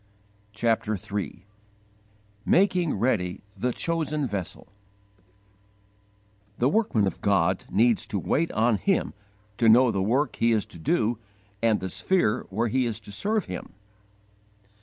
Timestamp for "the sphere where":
11.81-12.67